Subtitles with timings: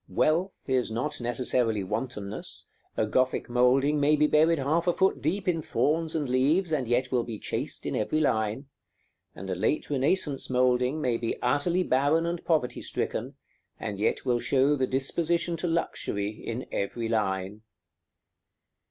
[0.09, 2.65] Wealth is not necessarily wantonness:
[2.97, 6.87] a Gothic moulding may be buried half a foot deep in thorns and leaves, and
[6.87, 8.65] yet will be chaste in every line;
[9.35, 13.35] and a late Renaissance moulding may be utterly barren and poverty stricken,
[13.79, 17.61] and yet will show the disposition to luxury in every line.